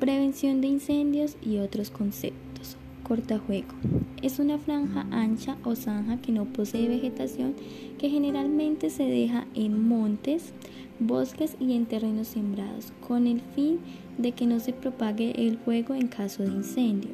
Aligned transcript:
Prevención 0.00 0.62
de 0.62 0.66
incendios 0.68 1.36
y 1.42 1.58
otros 1.58 1.90
conceptos. 1.90 2.78
Cortajuego. 3.02 3.74
Es 4.22 4.38
una 4.38 4.56
franja 4.56 5.06
ancha 5.10 5.58
o 5.62 5.76
zanja 5.76 6.16
que 6.22 6.32
no 6.32 6.46
posee 6.46 6.88
vegetación 6.88 7.54
que 7.98 8.08
generalmente 8.08 8.88
se 8.88 9.02
deja 9.02 9.46
en 9.54 9.86
montes, 9.86 10.54
bosques 11.00 11.54
y 11.60 11.74
en 11.74 11.84
terrenos 11.84 12.28
sembrados 12.28 12.94
con 13.06 13.26
el 13.26 13.42
fin 13.54 13.78
de 14.16 14.32
que 14.32 14.46
no 14.46 14.58
se 14.58 14.72
propague 14.72 15.46
el 15.46 15.58
fuego 15.58 15.92
en 15.92 16.08
caso 16.08 16.44
de 16.44 16.48
incendio. 16.48 17.10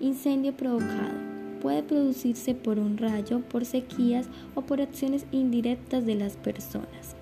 Incendio 0.00 0.56
provocado. 0.56 1.18
Puede 1.60 1.82
producirse 1.82 2.54
por 2.54 2.78
un 2.78 2.96
rayo, 2.96 3.40
por 3.40 3.64
sequías 3.64 4.28
o 4.54 4.60
por 4.62 4.80
acciones 4.80 5.26
indirectas 5.32 6.06
de 6.06 6.14
las 6.14 6.36
personas. 6.36 7.16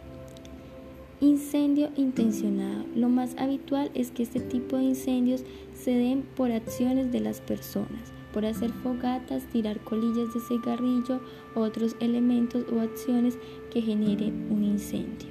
Incendio 1.22 1.90
intencionado. 1.96 2.84
Lo 2.96 3.08
más 3.08 3.36
habitual 3.38 3.92
es 3.94 4.10
que 4.10 4.24
este 4.24 4.40
tipo 4.40 4.76
de 4.76 4.82
incendios 4.82 5.44
se 5.72 5.92
den 5.92 6.24
por 6.34 6.50
acciones 6.50 7.12
de 7.12 7.20
las 7.20 7.40
personas, 7.40 8.12
por 8.32 8.44
hacer 8.44 8.70
fogatas, 8.70 9.44
tirar 9.44 9.78
colillas 9.78 10.34
de 10.34 10.40
cigarrillo, 10.40 11.20
otros 11.54 11.94
elementos 12.00 12.64
o 12.72 12.80
acciones 12.80 13.38
que 13.72 13.82
generen 13.82 14.48
un 14.50 14.64
incendio. 14.64 15.28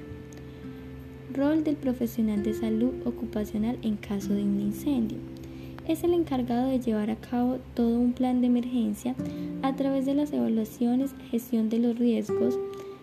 Rol 1.34 1.62
del 1.62 1.76
profesional 1.76 2.42
de 2.42 2.54
salud 2.54 2.94
ocupacional 3.04 3.76
en 3.82 3.96
caso 3.96 4.32
de 4.32 4.44
un 4.44 4.60
incendio. 4.60 5.18
Es 5.86 6.04
el 6.04 6.14
encargado 6.14 6.70
de 6.70 6.80
llevar 6.80 7.10
a 7.10 7.16
cabo 7.16 7.58
todo 7.74 8.00
un 8.00 8.14
plan 8.14 8.40
de 8.40 8.46
emergencia 8.46 9.14
a 9.60 9.76
través 9.76 10.06
de 10.06 10.14
las 10.14 10.32
evaluaciones, 10.32 11.14
gestión 11.30 11.68
de 11.68 11.80
los 11.80 11.98
riesgos, 11.98 12.58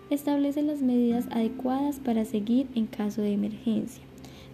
establece 0.09 0.61
las 0.61 0.81
medidas 0.81 1.27
adecuadas 1.31 1.99
para 1.99 2.25
seguir 2.25 2.67
en 2.75 2.87
caso 2.87 3.21
de 3.21 3.33
emergencia. 3.33 4.03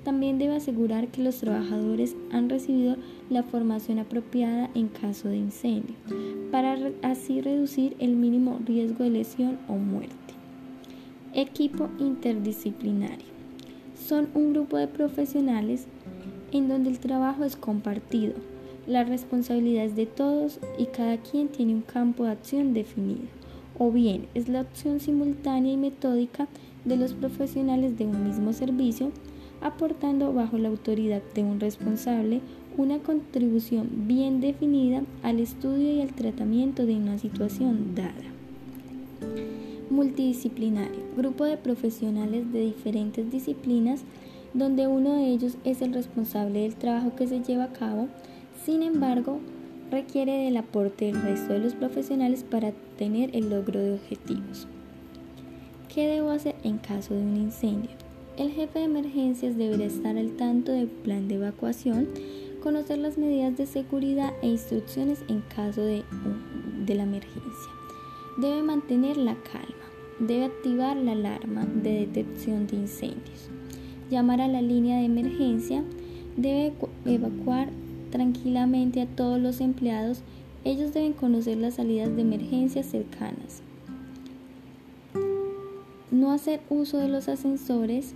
También 0.03 0.37
debe 0.37 0.55
asegurar 0.55 1.07
que 1.07 1.23
los 1.23 1.37
trabajadores 1.37 2.15
han 2.31 2.49
recibido 2.49 2.95
la 3.29 3.41
formación 3.41 3.97
apropiada 3.97 4.69
en 4.75 4.87
caso 4.87 5.29
de 5.29 5.37
incendio, 5.37 5.95
para 6.51 6.77
así 7.01 7.41
reducir 7.41 7.95
el 7.99 8.15
mínimo 8.15 8.59
riesgo 8.65 9.03
de 9.03 9.09
lesión 9.09 9.57
o 9.67 9.73
muerte. 9.73 10.13
Equipo 11.33 11.89
interdisciplinario. 11.99 13.25
Son 14.07 14.29
un 14.35 14.53
grupo 14.53 14.77
de 14.77 14.87
profesionales 14.87 15.87
en 16.51 16.67
donde 16.69 16.91
el 16.91 16.99
trabajo 16.99 17.43
es 17.43 17.55
compartido, 17.55 18.35
la 18.85 19.03
responsabilidad 19.03 19.85
es 19.85 19.95
de 19.95 20.05
todos 20.05 20.59
y 20.77 20.85
cada 20.85 21.17
quien 21.17 21.47
tiene 21.47 21.73
un 21.73 21.81
campo 21.81 22.25
de 22.25 22.31
acción 22.31 22.73
definido 22.75 23.23
o 23.77 23.91
bien 23.91 24.27
es 24.33 24.47
la 24.49 24.61
opción 24.61 24.99
simultánea 24.99 25.73
y 25.73 25.77
metódica 25.77 26.47
de 26.85 26.97
los 26.97 27.13
profesionales 27.13 27.97
de 27.97 28.05
un 28.05 28.27
mismo 28.27 28.53
servicio, 28.53 29.11
aportando 29.61 30.33
bajo 30.33 30.57
la 30.57 30.69
autoridad 30.69 31.21
de 31.33 31.43
un 31.43 31.59
responsable 31.59 32.41
una 32.77 32.99
contribución 32.99 33.89
bien 34.05 34.41
definida 34.41 35.03
al 35.23 35.39
estudio 35.39 35.93
y 35.93 36.01
al 36.01 36.13
tratamiento 36.13 36.85
de 36.85 36.95
una 36.95 37.17
situación 37.17 37.95
dada. 37.95 38.11
Multidisciplinario, 39.89 40.99
grupo 41.15 41.45
de 41.45 41.57
profesionales 41.57 42.51
de 42.51 42.61
diferentes 42.61 43.31
disciplinas 43.31 44.03
donde 44.53 44.87
uno 44.87 45.15
de 45.15 45.27
ellos 45.27 45.57
es 45.63 45.81
el 45.81 45.93
responsable 45.93 46.61
del 46.61 46.75
trabajo 46.75 47.15
que 47.15 47.27
se 47.27 47.41
lleva 47.41 47.65
a 47.65 47.73
cabo, 47.73 48.07
sin 48.65 48.83
embargo, 48.83 49.39
requiere 49.91 50.45
del 50.45 50.57
aporte 50.57 51.05
del 51.05 51.21
resto 51.21 51.53
de 51.53 51.59
los 51.59 51.75
profesionales 51.75 52.43
para 52.43 52.71
tener 52.97 53.35
el 53.35 53.49
logro 53.49 53.79
de 53.79 53.93
objetivos. 53.93 54.67
¿Qué 55.93 56.07
debo 56.07 56.29
hacer 56.29 56.55
en 56.63 56.77
caso 56.77 57.13
de 57.13 57.21
un 57.21 57.37
incendio? 57.37 57.91
El 58.37 58.51
jefe 58.51 58.79
de 58.79 58.85
emergencias 58.85 59.57
deberá 59.57 59.85
estar 59.85 60.17
al 60.17 60.31
tanto 60.31 60.73
del 60.73 60.87
plan 60.87 61.27
de 61.27 61.35
evacuación, 61.35 62.09
conocer 62.61 62.97
las 62.97 63.17
medidas 63.17 63.55
de 63.55 63.65
seguridad 63.65 64.33
e 64.41 64.47
instrucciones 64.47 65.23
en 65.29 65.41
caso 65.41 65.81
de, 65.81 66.03
de 66.85 66.95
la 66.95 67.03
emergencia. 67.03 67.71
Debe 68.37 68.61
mantener 68.63 69.15
la 69.15 69.35
calma. 69.35 69.85
Debe 70.19 70.45
activar 70.45 70.97
la 70.97 71.13
alarma 71.13 71.65
de 71.65 72.05
detección 72.05 72.67
de 72.67 72.75
incendios. 72.77 73.49
Llamar 74.09 74.41
a 74.41 74.47
la 74.47 74.61
línea 74.61 74.99
de 74.99 75.05
emergencia. 75.05 75.83
Debe 76.35 76.73
evacuar 77.05 77.69
tranquilamente 78.15 79.01
a 79.01 79.07
todos 79.07 79.41
los 79.41 79.59
empleados, 79.59 80.21
ellos 80.63 80.93
deben 80.93 81.11
conocer 81.11 81.57
las 81.57 81.73
salidas 81.73 82.15
de 82.15 82.21
emergencia 82.21 82.81
cercanas. 82.81 83.61
No 86.11 86.31
hacer 86.31 86.61
uso 86.69 86.97
de 86.97 87.09
los 87.09 87.27
ascensores. 87.27 88.13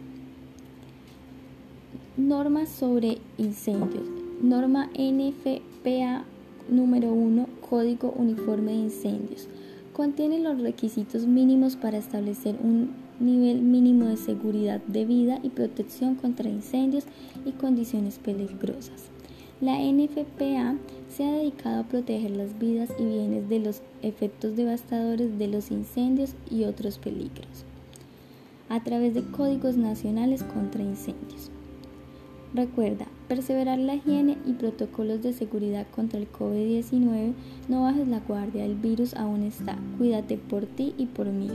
Normas 2.16 2.70
sobre 2.70 3.18
incendios. 3.38 4.06
Norma 4.42 4.90
NFPA 4.98 6.24
número 6.70 7.12
1, 7.12 7.48
Código 7.70 8.14
Uniforme 8.16 8.72
de 8.72 8.78
Incendios. 8.78 9.50
Contiene 9.92 10.40
los 10.40 10.62
requisitos 10.62 11.26
mínimos 11.26 11.76
para 11.76 11.98
establecer 11.98 12.56
un 12.64 12.92
nivel 13.20 13.60
mínimo 13.60 14.06
de 14.06 14.16
seguridad 14.16 14.80
de 14.88 15.04
vida 15.04 15.42
y 15.44 15.50
protección 15.50 16.16
contra 16.16 16.50
incendios 16.50 17.04
y 17.46 17.52
condiciones 17.52 18.18
peligrosas. 18.18 19.19
La 19.62 19.78
NFPA 19.78 20.75
se 21.09 21.25
ha 21.25 21.34
dedicado 21.34 21.81
a 21.81 21.84
proteger 21.84 22.31
las 22.31 22.58
vidas 22.58 22.90
y 22.97 23.03
bienes 23.03 23.50
de 23.50 23.59
los 23.59 23.81
efectos 24.02 24.56
devastadores 24.56 25.38
de 25.38 25.47
los 25.47 25.70
incendios 25.70 26.34
y 26.50 26.64
otros 26.64 26.97
peligros 26.97 27.66
a 28.69 28.81
través 28.84 29.14
de 29.16 29.24
códigos 29.24 29.75
nacionales 29.75 30.44
contra 30.44 30.81
incendios. 30.81 31.52
Recuerda, 32.53 33.08
perseverar 33.28 33.80
la 33.80 33.96
higiene 33.96 34.38
y 34.46 34.53
protocolos 34.53 35.22
de 35.22 35.34
seguridad 35.34 35.86
contra 35.94 36.19
el 36.19 36.31
COVID-19, 36.31 37.34
no 37.68 37.84
bajes 37.84 38.08
la 38.08 38.22
guardia, 38.22 38.64
el 38.66 38.75
virus 38.75 39.14
aún 39.14 39.44
está, 39.44 39.78
cuídate 39.98 40.38
por 40.38 40.66
ti 40.68 40.94
y 40.98 41.08
por 41.08 41.28
mí. 41.28 41.50